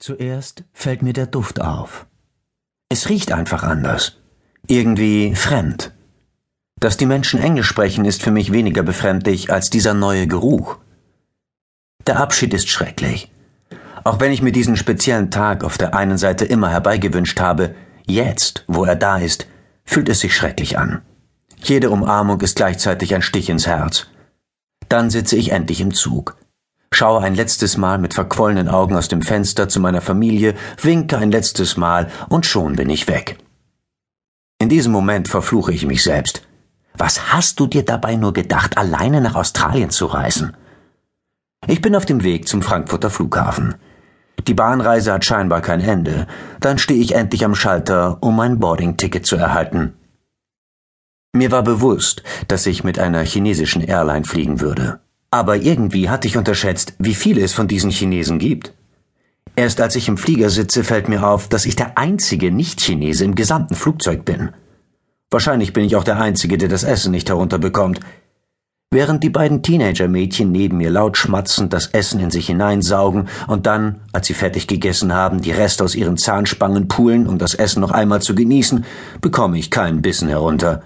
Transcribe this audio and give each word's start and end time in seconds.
Zuerst 0.00 0.62
fällt 0.72 1.02
mir 1.02 1.12
der 1.12 1.26
Duft 1.26 1.60
auf. 1.60 2.06
Es 2.88 3.08
riecht 3.08 3.32
einfach 3.32 3.64
anders. 3.64 4.16
Irgendwie 4.68 5.34
fremd. 5.34 5.92
Dass 6.78 6.96
die 6.96 7.06
Menschen 7.06 7.40
Englisch 7.40 7.66
sprechen, 7.66 8.04
ist 8.04 8.22
für 8.22 8.30
mich 8.30 8.52
weniger 8.52 8.84
befremdlich 8.84 9.52
als 9.52 9.70
dieser 9.70 9.94
neue 9.94 10.28
Geruch. 10.28 10.78
Der 12.06 12.20
Abschied 12.20 12.54
ist 12.54 12.68
schrecklich. 12.68 13.32
Auch 14.04 14.20
wenn 14.20 14.30
ich 14.30 14.40
mir 14.40 14.52
diesen 14.52 14.76
speziellen 14.76 15.32
Tag 15.32 15.64
auf 15.64 15.78
der 15.78 15.94
einen 15.96 16.16
Seite 16.16 16.44
immer 16.44 16.70
herbeigewünscht 16.70 17.40
habe, 17.40 17.74
jetzt, 18.06 18.64
wo 18.68 18.84
er 18.84 18.94
da 18.94 19.18
ist, 19.18 19.48
fühlt 19.84 20.08
es 20.08 20.20
sich 20.20 20.34
schrecklich 20.34 20.78
an. 20.78 21.02
Jede 21.56 21.90
Umarmung 21.90 22.40
ist 22.40 22.54
gleichzeitig 22.54 23.16
ein 23.16 23.22
Stich 23.22 23.50
ins 23.50 23.66
Herz. 23.66 24.06
Dann 24.88 25.10
sitze 25.10 25.34
ich 25.34 25.50
endlich 25.50 25.80
im 25.80 25.92
Zug 25.92 26.37
schaue 26.90 27.22
ein 27.22 27.34
letztes 27.34 27.76
Mal 27.76 27.98
mit 27.98 28.14
verquollenen 28.14 28.68
Augen 28.68 28.96
aus 28.96 29.08
dem 29.08 29.22
Fenster 29.22 29.68
zu 29.68 29.80
meiner 29.80 30.00
Familie, 30.00 30.54
winke 30.80 31.18
ein 31.18 31.30
letztes 31.30 31.76
Mal 31.76 32.10
und 32.28 32.46
schon 32.46 32.76
bin 32.76 32.90
ich 32.90 33.08
weg. 33.08 33.38
In 34.60 34.68
diesem 34.68 34.92
Moment 34.92 35.28
verfluche 35.28 35.72
ich 35.72 35.86
mich 35.86 36.02
selbst. 36.02 36.42
Was 36.94 37.32
hast 37.32 37.60
du 37.60 37.66
dir 37.66 37.84
dabei 37.84 38.16
nur 38.16 38.32
gedacht, 38.32 38.76
alleine 38.76 39.20
nach 39.20 39.36
Australien 39.36 39.90
zu 39.90 40.06
reisen? 40.06 40.56
Ich 41.66 41.80
bin 41.80 41.94
auf 41.94 42.06
dem 42.06 42.24
Weg 42.24 42.48
zum 42.48 42.62
Frankfurter 42.62 43.10
Flughafen. 43.10 43.76
Die 44.46 44.54
Bahnreise 44.54 45.12
hat 45.12 45.24
scheinbar 45.24 45.60
kein 45.60 45.80
Ende. 45.80 46.26
Dann 46.60 46.78
stehe 46.78 47.00
ich 47.00 47.14
endlich 47.14 47.44
am 47.44 47.54
Schalter, 47.54 48.18
um 48.20 48.36
mein 48.36 48.58
Boarding-Ticket 48.58 49.26
zu 49.26 49.36
erhalten. 49.36 49.94
Mir 51.32 51.50
war 51.52 51.62
bewusst, 51.62 52.22
dass 52.48 52.66
ich 52.66 52.84
mit 52.84 52.98
einer 52.98 53.20
chinesischen 53.20 53.82
Airline 53.82 54.24
fliegen 54.24 54.60
würde. 54.60 55.00
Aber 55.30 55.56
irgendwie 55.56 56.08
hatte 56.08 56.26
ich 56.26 56.36
unterschätzt, 56.36 56.94
wie 56.98 57.14
viele 57.14 57.42
es 57.42 57.52
von 57.52 57.68
diesen 57.68 57.90
Chinesen 57.90 58.38
gibt. 58.38 58.72
Erst 59.56 59.80
als 59.80 59.96
ich 59.96 60.08
im 60.08 60.16
Flieger 60.16 60.50
sitze, 60.50 60.84
fällt 60.84 61.08
mir 61.08 61.26
auf, 61.26 61.48
dass 61.48 61.66
ich 61.66 61.76
der 61.76 61.98
einzige 61.98 62.50
Nicht-Chinese 62.50 63.24
im 63.24 63.34
gesamten 63.34 63.74
Flugzeug 63.74 64.24
bin. 64.24 64.50
Wahrscheinlich 65.30 65.72
bin 65.72 65.84
ich 65.84 65.96
auch 65.96 66.04
der 66.04 66.18
Einzige, 66.18 66.56
der 66.56 66.68
das 66.68 66.84
Essen 66.84 67.10
nicht 67.10 67.28
herunterbekommt. 67.28 68.00
Während 68.90 69.22
die 69.22 69.28
beiden 69.28 69.62
Teenager-Mädchen 69.62 70.50
neben 70.50 70.78
mir 70.78 70.88
laut 70.88 71.18
schmatzend 71.18 71.74
das 71.74 71.88
Essen 71.88 72.20
in 72.20 72.30
sich 72.30 72.46
hineinsaugen 72.46 73.28
und 73.46 73.66
dann, 73.66 74.00
als 74.14 74.28
sie 74.28 74.32
fertig 74.32 74.66
gegessen 74.66 75.12
haben, 75.12 75.42
die 75.42 75.50
Reste 75.50 75.84
aus 75.84 75.94
ihren 75.94 76.16
Zahnspangen 76.16 76.88
pulen, 76.88 77.26
um 77.26 77.36
das 77.36 77.54
Essen 77.54 77.80
noch 77.80 77.90
einmal 77.90 78.22
zu 78.22 78.34
genießen, 78.34 78.86
bekomme 79.20 79.58
ich 79.58 79.70
keinen 79.70 80.00
Bissen 80.00 80.28
herunter. 80.28 80.82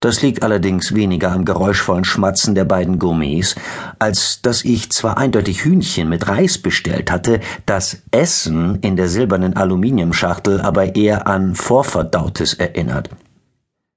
Das 0.00 0.20
liegt 0.20 0.42
allerdings 0.42 0.94
weniger 0.94 1.32
am 1.32 1.46
geräuschvollen 1.46 2.04
Schmatzen 2.04 2.54
der 2.54 2.64
beiden 2.64 2.98
Gourmets, 2.98 3.54
als 3.98 4.42
dass 4.42 4.62
ich 4.62 4.90
zwar 4.90 5.16
eindeutig 5.16 5.64
Hühnchen 5.64 6.10
mit 6.10 6.28
Reis 6.28 6.58
bestellt 6.58 7.10
hatte, 7.10 7.40
das 7.64 8.02
Essen 8.10 8.78
in 8.80 8.96
der 8.96 9.08
silbernen 9.08 9.56
Aluminiumschachtel 9.56 10.60
aber 10.60 10.96
eher 10.96 11.26
an 11.26 11.54
Vorverdautes 11.54 12.54
erinnert. 12.54 13.08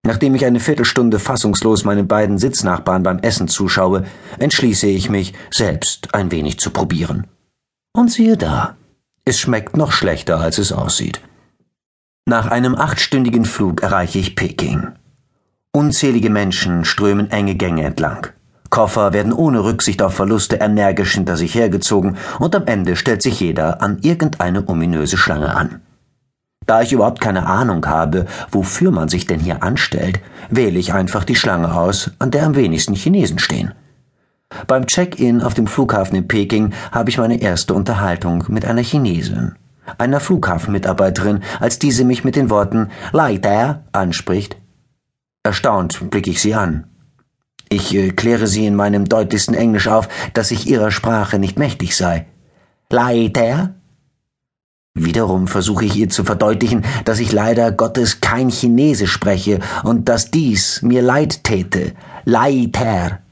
Nachdem 0.05 0.33
ich 0.35 0.45
eine 0.45 0.61
Viertelstunde 0.61 1.19
fassungslos 1.19 1.83
meinen 1.83 2.07
beiden 2.07 2.37
Sitznachbarn 2.37 3.03
beim 3.03 3.19
Essen 3.19 3.49
zuschaue, 3.49 4.05
entschließe 4.39 4.87
ich 4.87 5.09
mich, 5.09 5.33
selbst 5.51 6.15
ein 6.15 6.31
wenig 6.31 6.59
zu 6.59 6.71
probieren. 6.71 7.27
Und 7.91 8.09
siehe 8.09 8.37
da, 8.37 8.77
es 9.25 9.37
schmeckt 9.37 9.75
noch 9.75 9.91
schlechter, 9.91 10.39
als 10.39 10.57
es 10.57 10.71
aussieht. 10.71 11.19
Nach 12.25 12.47
einem 12.47 12.75
achtstündigen 12.75 13.43
Flug 13.43 13.83
erreiche 13.83 14.19
ich 14.19 14.35
Peking. 14.35 14.93
Unzählige 15.71 16.31
Menschen 16.31 16.83
strömen 16.83 17.29
enge 17.29 17.53
Gänge 17.53 17.83
entlang. 17.83 18.27
Koffer 18.71 19.13
werden 19.13 19.31
ohne 19.31 19.63
Rücksicht 19.63 20.01
auf 20.01 20.15
Verluste 20.15 20.55
energisch 20.55 21.13
hinter 21.13 21.37
sich 21.37 21.53
hergezogen 21.53 22.17
und 22.39 22.55
am 22.55 22.65
Ende 22.65 22.95
stellt 22.95 23.21
sich 23.21 23.39
jeder 23.39 23.79
an 23.79 23.99
irgendeine 24.01 24.67
ominöse 24.67 25.15
Schlange 25.15 25.55
an. 25.55 25.81
Da 26.65 26.81
ich 26.81 26.91
überhaupt 26.91 27.21
keine 27.21 27.45
Ahnung 27.45 27.85
habe, 27.85 28.25
wofür 28.51 28.89
man 28.89 29.09
sich 29.09 29.27
denn 29.27 29.39
hier 29.39 29.61
anstellt, 29.61 30.19
wähle 30.49 30.79
ich 30.79 30.93
einfach 30.93 31.23
die 31.23 31.35
Schlange 31.35 31.75
aus, 31.75 32.11
an 32.17 32.31
der 32.31 32.47
am 32.47 32.55
wenigsten 32.55 32.95
Chinesen 32.95 33.37
stehen. 33.37 33.73
Beim 34.65 34.87
Check-in 34.87 35.43
auf 35.43 35.53
dem 35.53 35.67
Flughafen 35.67 36.15
in 36.15 36.27
Peking 36.27 36.73
habe 36.91 37.11
ich 37.11 37.19
meine 37.19 37.41
erste 37.41 37.75
Unterhaltung 37.75 38.43
mit 38.47 38.65
einer 38.65 38.81
Chinesin, 38.81 39.53
einer 39.99 40.19
Flughafenmitarbeiterin, 40.19 41.41
als 41.59 41.77
diese 41.77 42.05
mich 42.05 42.23
mit 42.23 42.35
den 42.35 42.49
Worten 42.49 42.89
Leiter 43.11 43.83
anspricht 43.91 44.57
Erstaunt 45.49 46.11
blicke 46.11 46.29
ich 46.29 46.41
sie 46.41 46.53
an. 46.53 46.83
Ich 47.69 47.95
äh, 47.95 48.11
kläre 48.11 48.45
sie 48.45 48.67
in 48.67 48.75
meinem 48.75 49.09
deutlichsten 49.09 49.55
Englisch 49.55 49.87
auf, 49.87 50.07
dass 50.35 50.51
ich 50.51 50.67
ihrer 50.67 50.91
Sprache 50.91 51.39
nicht 51.39 51.57
mächtig 51.57 51.95
sei. 51.95 52.27
Leider? 52.91 53.73
Wiederum 54.93 55.47
versuche 55.47 55.85
ich 55.85 55.95
ihr 55.95 56.09
zu 56.09 56.23
verdeutlichen, 56.23 56.85
dass 57.03 57.19
ich 57.19 57.31
leider 57.31 57.71
Gottes 57.71 58.21
kein 58.21 58.49
Chinese 58.49 59.07
spreche 59.07 59.59
und 59.83 60.07
dass 60.07 60.29
dies 60.29 60.83
mir 60.83 61.01
leid 61.01 61.43
täte. 61.43 61.93
Leider. 62.25 63.23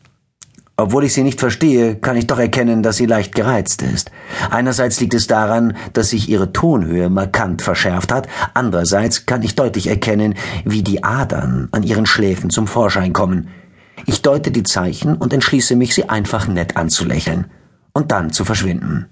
Obwohl 0.79 1.05
ich 1.05 1.13
sie 1.13 1.23
nicht 1.23 1.39
verstehe, 1.39 1.95
kann 1.95 2.17
ich 2.17 2.27
doch 2.27 2.37
erkennen, 2.37 2.83
dass 2.83 2.97
sie 2.97 3.07
leicht 3.07 3.33
gereizt 3.33 3.81
ist. 3.81 4.11
Einerseits 4.51 4.99
liegt 4.99 5.15
es 5.15 5.25
daran, 5.25 5.75
dass 5.93 6.11
sich 6.11 6.29
ihre 6.29 6.53
Tonhöhe 6.53 7.09
markant 7.09 7.63
verschärft 7.63 8.11
hat, 8.11 8.27
andererseits 8.53 9.25
kann 9.25 9.41
ich 9.41 9.55
deutlich 9.55 9.87
erkennen, 9.87 10.35
wie 10.65 10.83
die 10.83 11.03
Adern 11.03 11.67
an 11.71 11.81
ihren 11.81 12.05
Schläfen 12.05 12.51
zum 12.51 12.67
Vorschein 12.67 13.11
kommen. 13.11 13.47
Ich 14.05 14.21
deute 14.21 14.51
die 14.51 14.61
Zeichen 14.61 15.15
und 15.15 15.33
entschließe 15.33 15.75
mich, 15.75 15.95
sie 15.95 16.09
einfach 16.09 16.47
nett 16.47 16.77
anzulächeln 16.77 17.47
und 17.93 18.11
dann 18.11 18.31
zu 18.31 18.45
verschwinden. 18.45 19.07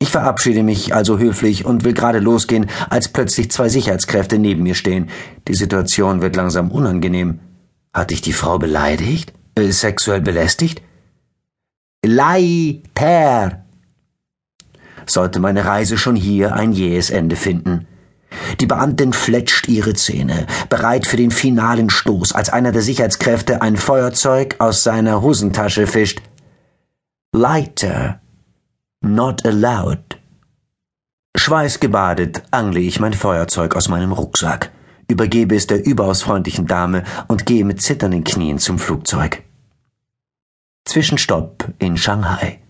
Ich 0.00 0.10
verabschiede 0.10 0.64
mich 0.64 0.96
also 0.96 1.20
höflich 1.20 1.64
und 1.64 1.84
will 1.84 1.94
gerade 1.94 2.18
losgehen, 2.18 2.66
als 2.90 3.06
plötzlich 3.06 3.52
zwei 3.52 3.68
Sicherheitskräfte 3.68 4.40
neben 4.40 4.64
mir 4.64 4.74
stehen. 4.74 5.08
Die 5.46 5.54
Situation 5.54 6.22
wird 6.22 6.34
langsam 6.34 6.72
unangenehm. 6.72 7.38
Hatte 7.92 8.14
ich 8.14 8.20
die 8.20 8.32
Frau 8.32 8.58
beleidigt? 8.58 9.32
Äh, 9.54 9.70
sexuell 9.70 10.20
belästigt? 10.20 10.82
Leiter! 12.06 13.64
Sollte 15.06 15.40
meine 15.40 15.64
Reise 15.64 15.98
schon 15.98 16.16
hier 16.16 16.54
ein 16.54 16.72
jähes 16.72 17.10
Ende 17.10 17.36
finden. 17.36 17.86
Die 18.60 18.66
Beamtin 18.66 19.12
fletscht 19.12 19.68
ihre 19.68 19.94
Zähne, 19.94 20.46
bereit 20.68 21.06
für 21.06 21.16
den 21.16 21.30
finalen 21.30 21.90
Stoß, 21.90 22.32
als 22.32 22.50
einer 22.50 22.72
der 22.72 22.82
Sicherheitskräfte 22.82 23.62
ein 23.62 23.76
Feuerzeug 23.76 24.56
aus 24.58 24.82
seiner 24.82 25.22
Hosentasche 25.22 25.86
fischt. 25.86 26.20
Lighter. 27.32 28.20
Not 29.00 29.44
allowed. 29.44 30.18
Schweißgebadet 31.36 32.42
angle 32.50 32.80
ich 32.80 33.00
mein 33.00 33.12
Feuerzeug 33.12 33.76
aus 33.76 33.88
meinem 33.88 34.12
Rucksack, 34.12 34.70
übergebe 35.08 35.56
es 35.56 35.66
der 35.66 35.84
überaus 35.84 36.22
freundlichen 36.22 36.66
Dame 36.66 37.02
und 37.28 37.44
gehe 37.44 37.64
mit 37.64 37.82
zitternden 37.82 38.24
Knien 38.24 38.58
zum 38.58 38.78
Flugzeug. 38.78 39.42
Zwischenstopp 40.86 41.72
in 41.78 41.96
Shanghai. 41.96 42.60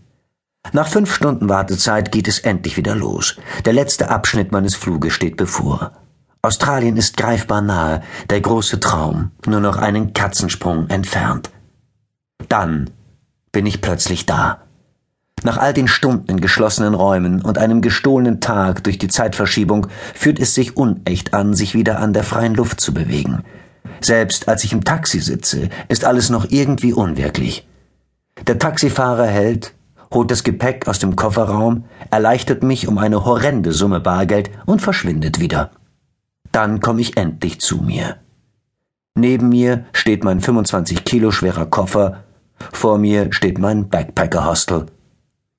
Nach 0.72 0.86
fünf 0.86 1.12
Stunden 1.12 1.48
Wartezeit 1.48 2.12
geht 2.12 2.28
es 2.28 2.38
endlich 2.38 2.76
wieder 2.76 2.94
los. 2.94 3.36
Der 3.64 3.72
letzte 3.72 4.08
Abschnitt 4.08 4.52
meines 4.52 4.76
Fluges 4.76 5.12
steht 5.12 5.36
bevor. 5.36 5.92
Australien 6.40 6.96
ist 6.96 7.16
greifbar 7.16 7.60
nahe, 7.60 8.02
der 8.30 8.40
große 8.40 8.78
Traum, 8.78 9.32
nur 9.46 9.60
noch 9.60 9.78
einen 9.78 10.12
Katzensprung 10.12 10.88
entfernt. 10.90 11.50
Dann 12.48 12.90
bin 13.50 13.66
ich 13.66 13.80
plötzlich 13.80 14.26
da. 14.26 14.62
Nach 15.42 15.58
all 15.58 15.74
den 15.74 15.88
Stunden 15.88 16.30
in 16.30 16.40
geschlossenen 16.40 16.94
Räumen 16.94 17.42
und 17.42 17.58
einem 17.58 17.82
gestohlenen 17.82 18.40
Tag 18.40 18.84
durch 18.84 18.98
die 18.98 19.08
Zeitverschiebung 19.08 19.88
fühlt 20.14 20.38
es 20.38 20.54
sich 20.54 20.76
unecht 20.76 21.34
an, 21.34 21.54
sich 21.54 21.74
wieder 21.74 21.98
an 21.98 22.12
der 22.12 22.24
freien 22.24 22.54
Luft 22.54 22.80
zu 22.80 22.94
bewegen. 22.94 23.42
Selbst 24.00 24.48
als 24.48 24.62
ich 24.62 24.72
im 24.72 24.84
Taxi 24.84 25.20
sitze, 25.20 25.68
ist 25.88 26.04
alles 26.04 26.30
noch 26.30 26.46
irgendwie 26.48 26.92
unwirklich. 26.92 27.66
Der 28.46 28.58
Taxifahrer 28.58 29.26
hält, 29.26 29.74
holt 30.12 30.30
das 30.30 30.44
Gepäck 30.44 30.88
aus 30.88 30.98
dem 30.98 31.16
Kofferraum, 31.16 31.84
erleichtert 32.10 32.62
mich 32.62 32.88
um 32.88 32.98
eine 32.98 33.24
horrende 33.24 33.72
Summe 33.72 34.00
Bargeld 34.00 34.50
und 34.66 34.82
verschwindet 34.82 35.40
wieder. 35.40 35.70
Dann 36.52 36.80
komme 36.80 37.00
ich 37.00 37.16
endlich 37.16 37.60
zu 37.60 37.78
mir. 37.78 38.16
Neben 39.16 39.48
mir 39.48 39.84
steht 39.92 40.24
mein 40.24 40.40
25 40.40 41.04
Kilo 41.04 41.30
schwerer 41.30 41.66
Koffer, 41.66 42.24
vor 42.72 42.98
mir 42.98 43.32
steht 43.32 43.58
mein 43.58 43.88
Backpacker-Hostel. 43.88 44.86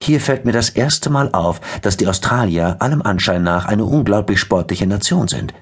Hier 0.02 0.20
fällt 0.20 0.46
mir 0.46 0.52
das 0.52 0.70
erste 0.70 1.10
Mal 1.10 1.30
auf, 1.32 1.62
dass 1.82 1.98
die 1.98 2.08
Australier 2.08 2.78
allem 2.80 3.02
Anschein 3.02 3.44
nach 3.44 3.66
eine 3.66 3.86
unglaublich 3.86 4.40
sportliche 4.40 4.86
Nation 4.86 5.28
sind. 5.28 5.54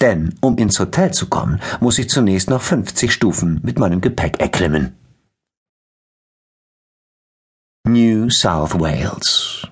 Denn 0.00 0.34
um 0.40 0.56
ins 0.58 0.78
Hotel 0.78 1.12
zu 1.12 1.26
kommen, 1.26 1.60
muss 1.80 1.98
ich 1.98 2.08
zunächst 2.08 2.48
noch 2.48 2.62
50 2.62 3.12
Stufen 3.12 3.60
mit 3.62 3.78
meinem 3.78 4.00
Gepäck 4.00 4.40
erklimmen. 4.40 4.94
New 7.88 8.30
South 8.30 8.80
Wales. 8.80 9.64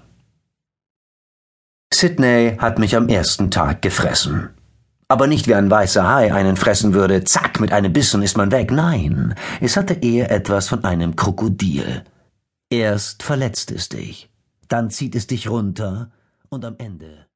Sydney 1.92 2.56
hat 2.58 2.78
mich 2.78 2.94
am 2.94 3.08
ersten 3.08 3.50
Tag 3.50 3.82
gefressen. 3.82 4.50
Aber 5.08 5.26
nicht 5.26 5.48
wie 5.48 5.54
ein 5.56 5.68
weißer 5.68 6.08
Hai 6.08 6.32
einen 6.32 6.56
fressen 6.56 6.94
würde, 6.94 7.24
zack, 7.24 7.58
mit 7.58 7.72
einem 7.72 7.92
Bissen 7.92 8.22
ist 8.22 8.36
man 8.36 8.52
weg. 8.52 8.70
Nein, 8.70 9.34
es 9.60 9.76
hatte 9.76 9.94
eher 9.94 10.30
etwas 10.30 10.68
von 10.68 10.84
einem 10.84 11.16
Krokodil. 11.16 12.04
Erst 12.70 13.24
verletzt 13.24 13.72
es 13.72 13.88
dich, 13.88 14.30
dann 14.68 14.90
zieht 14.90 15.16
es 15.16 15.26
dich 15.26 15.50
runter 15.50 16.12
Und 16.48 16.64
am 16.64 16.76
Ende 16.78 17.26